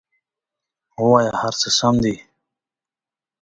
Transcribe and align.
ووایه 1.01 1.31
هر 1.41 1.53
څه 1.61 1.69
سم 1.77 1.95
دي! 2.03 2.15